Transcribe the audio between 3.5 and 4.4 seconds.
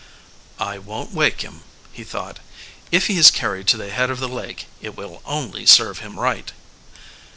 to the head of the